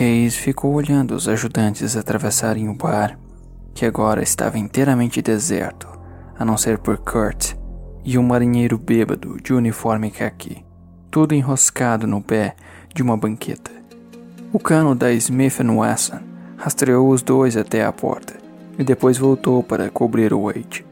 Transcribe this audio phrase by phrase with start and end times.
[0.00, 3.18] Case ficou olhando os ajudantes atravessarem o bar,
[3.74, 5.86] que agora estava inteiramente deserto,
[6.38, 7.52] a não ser por Kurt
[8.02, 10.64] e um marinheiro bêbado de uniforme caqui,
[11.10, 12.56] tudo enroscado no pé
[12.94, 13.70] de uma banqueta.
[14.50, 16.20] O cano da Smith Wesson
[16.56, 18.32] rastreou os dois até a porta
[18.78, 20.82] e depois voltou para cobrir o Wade.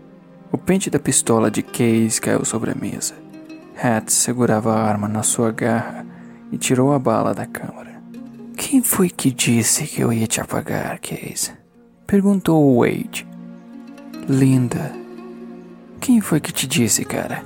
[0.53, 3.15] O pente da pistola de Case caiu sobre a mesa.
[3.83, 6.05] Hat segurava a arma na sua garra
[6.53, 7.88] e tirou a bala da câmara.
[8.71, 11.53] Quem foi que disse que eu ia te apagar, Case?
[12.07, 13.27] Perguntou Wade.
[14.29, 14.93] Linda.
[15.99, 17.43] Quem foi que te disse, cara?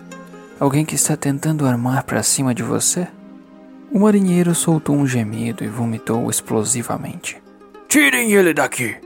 [0.59, 3.07] Alguém que está tentando armar para cima de você?
[3.93, 7.41] O marinheiro soltou um gemido e vomitou explosivamente.
[7.87, 8.97] Tirem ele daqui!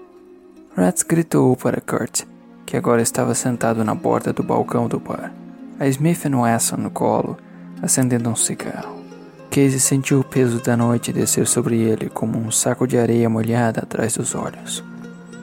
[0.75, 2.23] Rats gritou para Kurt,
[2.65, 5.35] que agora estava sentado na borda do balcão do bar,
[5.79, 7.37] a Smith Wesson no colo,
[7.83, 8.96] acendendo um cigarro.
[9.57, 13.81] Casey sentiu o peso da noite descer sobre ele como um saco de areia molhada
[13.81, 14.85] atrás dos olhos.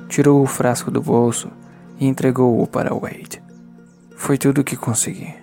[0.08, 1.50] Tirou o frasco do bolso
[2.00, 3.42] e entregou-o para Wade.
[4.16, 5.34] Foi tudo o que consegui.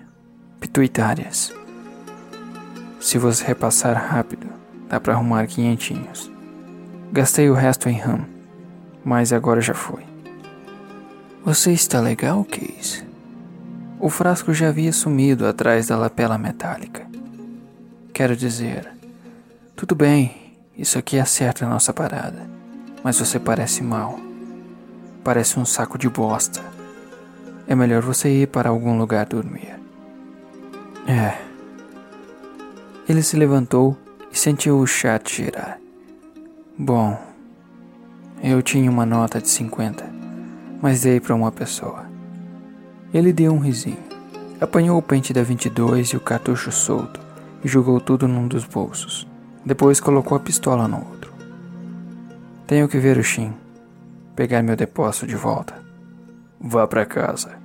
[0.57, 1.53] Pituitárias.
[2.97, 4.47] Se você repassar rápido,
[4.87, 6.31] dá para arrumar quinhentinhos.
[7.11, 8.25] Gastei o resto em ram,
[9.03, 10.03] mas agora já foi.
[11.43, 13.03] Você está legal, Case?
[13.99, 17.10] O frasco já havia sumido atrás da lapela metálica.
[18.13, 18.91] Quero dizer,
[19.73, 22.45] tudo bem, isso aqui acerta a nossa parada,
[23.01, 24.19] mas você parece mal.
[25.23, 26.61] Parece um saco de bosta.
[27.67, 29.79] É melhor você ir para algum lugar dormir.
[31.07, 31.37] É.
[33.07, 33.97] Ele se levantou
[34.31, 35.79] e sentiu o chat girar.
[36.77, 37.17] Bom,
[38.43, 40.05] eu tinha uma nota de 50,
[40.81, 42.05] mas dei para uma pessoa.
[43.13, 44.03] Ele deu um risinho,
[44.59, 47.30] apanhou o pente da 22 e o cartucho solto
[47.63, 49.27] e jogou tudo num dos bolsos.
[49.65, 51.31] Depois colocou a pistola no outro.
[52.65, 53.53] Tenho que ver o Shin.
[54.35, 55.75] Pegar meu depósito de volta.
[56.59, 57.57] Vá para casa.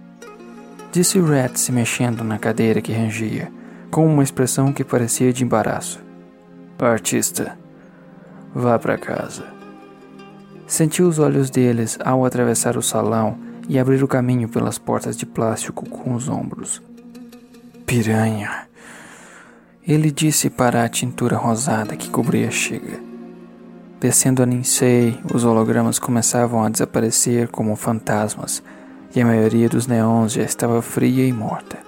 [0.92, 3.52] Disse Rat se mexendo na cadeira que rangia,
[3.90, 6.00] com uma expressão que parecia de embaraço.
[6.78, 7.58] Artista,
[8.54, 9.44] vá para casa.
[10.66, 15.24] Sentiu os olhos deles ao atravessar o salão e abrir o caminho pelas portas de
[15.24, 16.82] plástico com os ombros.
[17.86, 18.65] Piranha.
[19.88, 22.98] Ele disse para a tintura rosada que cobria a chega.
[24.00, 28.64] Descendo a Ninsei, os hologramas começavam a desaparecer como fantasmas
[29.14, 31.78] e a maioria dos neons já estava fria e morta.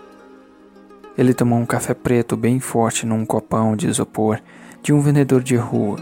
[1.18, 4.40] Ele tomou um café preto bem forte num copão de isopor
[4.80, 5.98] de um vendedor de rua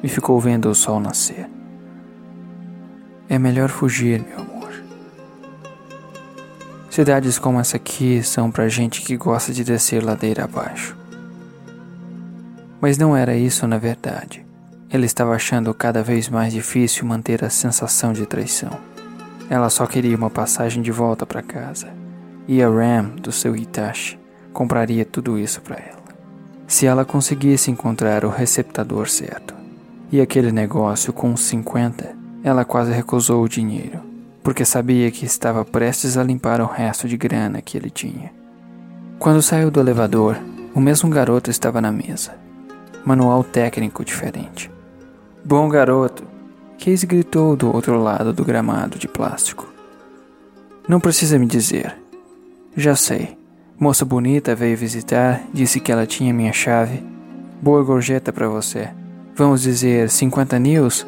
[0.00, 1.50] e ficou vendo o sol nascer.
[3.28, 4.70] É melhor fugir, meu amor.
[6.88, 11.01] Cidades como essa aqui são para gente que gosta de descer ladeira abaixo.
[12.82, 14.44] Mas não era isso na verdade.
[14.90, 18.72] Ele estava achando cada vez mais difícil manter a sensação de traição.
[19.48, 21.88] Ela só queria uma passagem de volta para casa.
[22.48, 24.18] E a Ram, do seu Hitachi,
[24.52, 26.02] compraria tudo isso para ela.
[26.66, 29.54] Se ela conseguisse encontrar o receptador certo.
[30.10, 34.00] E aquele negócio com 50, ela quase recusou o dinheiro,
[34.42, 38.32] porque sabia que estava prestes a limpar o resto de grana que ele tinha.
[39.20, 40.36] Quando saiu do elevador,
[40.74, 42.41] o mesmo garoto estava na mesa
[43.04, 44.70] manual técnico diferente.
[45.44, 46.24] Bom garoto,
[46.78, 49.72] Case gritou do outro lado do gramado de plástico.
[50.88, 51.96] Não precisa me dizer.
[52.76, 53.38] Já sei.
[53.78, 57.02] Moça bonita veio visitar, disse que ela tinha minha chave.
[57.60, 58.88] Boa gorjeta para você.
[59.36, 61.06] Vamos dizer 50 news?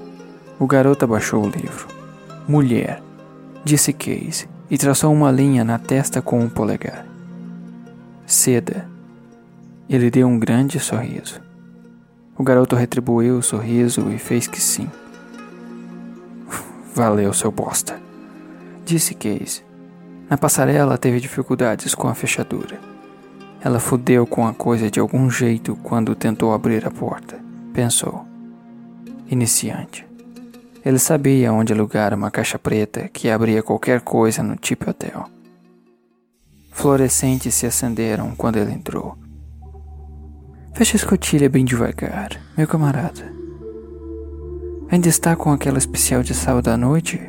[0.59, 1.88] O garoto abaixou o livro.
[2.47, 3.03] Mulher,
[3.65, 7.05] disse Case e traçou uma linha na testa com o um polegar.
[8.26, 8.88] Seda.
[9.88, 11.44] Ele deu um grande sorriso.
[12.37, 14.89] O garoto retribuiu o sorriso e fez que sim.
[16.95, 18.00] Valeu, seu bosta,
[18.84, 19.62] disse Case.
[20.28, 22.78] Na passarela teve dificuldades com a fechadura.
[23.61, 27.38] Ela fudeu com a coisa de algum jeito quando tentou abrir a porta.
[27.73, 28.26] Pensou.
[29.26, 30.06] Iniciante.
[30.85, 35.25] Ele sabia onde alugar uma caixa preta que abria qualquer coisa no Tip Hotel.
[36.70, 39.17] Fluorescentes se acenderam quando ele entrou.
[40.75, 43.32] Feche a escotilha bem devagar, meu camarada.
[44.91, 47.21] Ainda está com aquela especial de sábado à noite?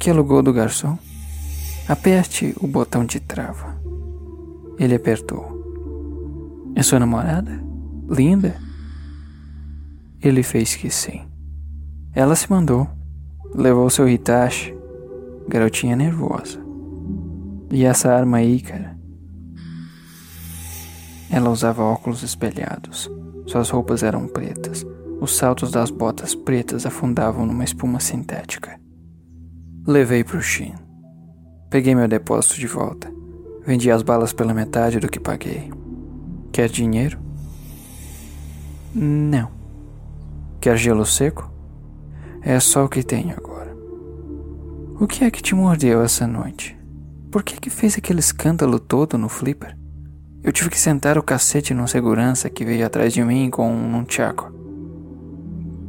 [0.00, 0.98] Que alugou do garçom?
[1.88, 3.80] Aperte o botão de trava.
[4.80, 6.72] Ele apertou.
[6.74, 7.62] É sua namorada?
[8.10, 8.56] Linda?
[10.20, 11.22] Ele fez que sim.
[12.12, 12.88] Ela se mandou.
[13.54, 14.74] Levou seu Hitachi.
[15.48, 16.58] Garotinha nervosa.
[17.70, 18.97] E essa arma aí, cara?
[21.30, 23.10] Ela usava óculos espelhados.
[23.46, 24.84] Suas roupas eram pretas.
[25.20, 28.78] Os saltos das botas pretas afundavam numa espuma sintética.
[29.86, 30.74] Levei para o Shin.
[31.70, 33.12] Peguei meu depósito de volta.
[33.66, 35.70] Vendi as balas pela metade do que paguei.
[36.52, 37.18] Quer dinheiro?
[38.94, 39.50] Não.
[40.60, 41.50] Quer gelo seco?
[42.42, 43.76] É só o que tenho agora.
[44.98, 46.76] O que é que te mordeu essa noite?
[47.30, 49.77] Por que que fez aquele escândalo todo no flipper?
[50.42, 54.04] Eu tive que sentar o cacete num segurança que veio atrás de mim com um
[54.04, 54.52] tchaco.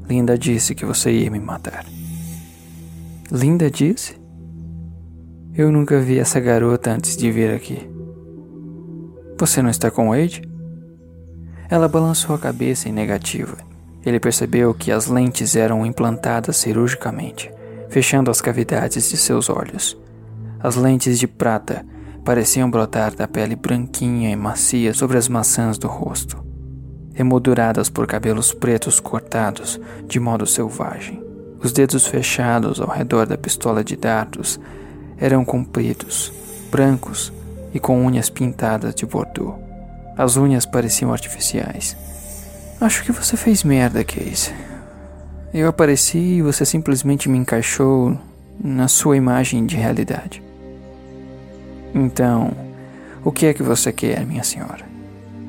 [0.09, 1.85] Linda disse que você ia me matar.
[3.31, 4.19] Linda disse?
[5.53, 7.87] Eu nunca vi essa garota antes de vir aqui.
[9.37, 10.41] Você não está com Wade?
[11.69, 13.57] Ela balançou a cabeça em negativa.
[14.03, 17.51] Ele percebeu que as lentes eram implantadas cirurgicamente,
[17.87, 19.95] fechando as cavidades de seus olhos.
[20.59, 21.85] As lentes de prata
[22.23, 26.43] pareciam brotar da pele branquinha e macia sobre as maçãs do rosto,
[27.17, 31.23] emolduradas por cabelos pretos cortados de modo selvagem.
[31.61, 34.59] Os dedos fechados ao redor da pistola de dardos
[35.17, 36.31] eram compridos,
[36.71, 37.33] brancos
[37.73, 39.59] e com unhas pintadas de bordeaux.
[40.17, 41.95] As unhas pareciam artificiais.
[42.79, 44.53] Acho que você fez merda, Case.
[45.53, 48.17] Eu apareci e você simplesmente me encaixou
[48.63, 50.48] na sua imagem de realidade.
[51.93, 52.51] Então,
[53.23, 54.85] o que é que você quer, minha senhora?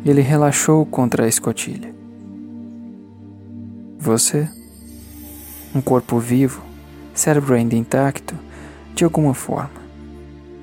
[0.05, 1.95] Ele relaxou contra a escotilha.
[3.99, 4.49] Você?
[5.75, 6.63] Um corpo vivo,
[7.13, 8.35] cérebro ainda intacto,
[8.95, 9.81] de alguma forma.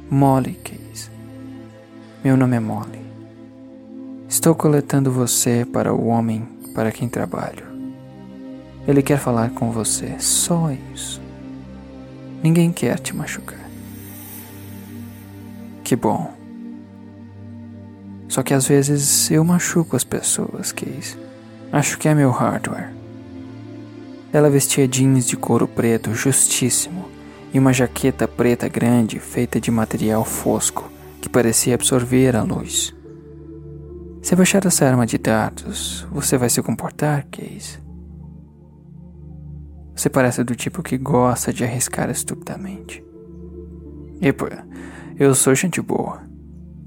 [0.09, 1.09] Molly Case.
[2.23, 3.05] Meu nome é Molly.
[4.27, 7.65] Estou coletando você para o homem para quem trabalho.
[8.87, 11.21] Ele quer falar com você, só isso.
[12.41, 13.66] Ninguém quer te machucar.
[15.87, 16.33] Que bom.
[18.27, 21.17] Só que às vezes eu machuco as pessoas, Case.
[21.71, 22.91] Acho que é meu hardware.
[24.33, 27.07] Ela vestia jeans de couro preto justíssimo
[27.53, 30.91] e uma jaqueta preta grande feita de material fosco
[31.21, 32.93] que parecia absorver a luz.
[34.21, 37.79] Se baixar essa arma de dados, você vai se comportar, Case?
[39.95, 43.01] Você parece do tipo que gosta de arriscar estupidamente.
[44.21, 44.67] Epa,
[45.19, 46.21] eu sou gente boa.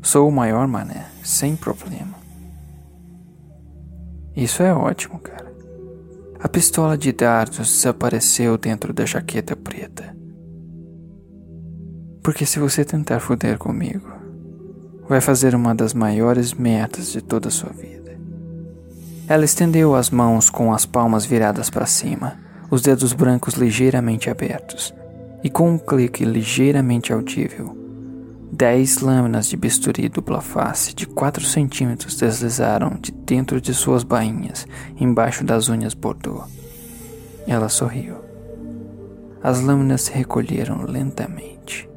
[0.00, 2.14] Sou o maior mané, sem problema.
[4.36, 5.52] Isso é ótimo, cara.
[6.38, 10.16] A pistola de dardos desapareceu dentro da jaqueta preta.
[12.22, 14.08] Porque se você tentar foder comigo,
[15.08, 18.16] vai fazer uma das maiores merdas de toda a sua vida.
[19.26, 22.38] Ela estendeu as mãos com as palmas viradas para cima,
[22.70, 24.94] os dedos brancos ligeiramente abertos,
[25.42, 27.79] e com um clique ligeiramente audível,
[28.52, 34.66] dez lâminas de bisturi dupla face de 4 centímetros deslizaram de dentro de suas bainhas,
[34.98, 36.42] embaixo das unhas bordô.
[37.46, 38.16] Ela sorriu.
[39.42, 41.89] As lâminas se recolheram lentamente.